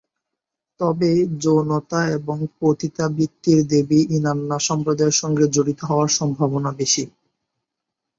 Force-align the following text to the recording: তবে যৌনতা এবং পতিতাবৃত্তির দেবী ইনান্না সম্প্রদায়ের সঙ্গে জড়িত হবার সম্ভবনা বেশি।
তবে 0.79 1.11
যৌনতা 1.43 1.99
এবং 2.17 2.37
পতিতাবৃত্তির 2.59 3.59
দেবী 3.67 3.99
ইনান্না 4.17 4.57
সম্প্রদায়ের 4.67 5.19
সঙ্গে 5.21 5.45
জড়িত 5.55 5.79
হবার 5.89 6.09
সম্ভবনা 6.19 6.71
বেশি। 6.79 7.03